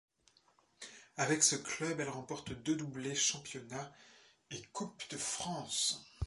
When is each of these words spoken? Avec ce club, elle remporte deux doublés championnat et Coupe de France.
Avec 1.17 1.43
ce 1.43 1.55
club, 1.55 1.99
elle 1.99 2.09
remporte 2.09 2.53
deux 2.53 2.75
doublés 2.75 3.13
championnat 3.13 3.93
et 4.49 4.59
Coupe 4.73 5.03
de 5.11 5.17
France. 5.17 6.03